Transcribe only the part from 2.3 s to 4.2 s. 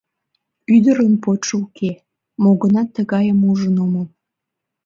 мо-гынат тыгайым ужын омыл.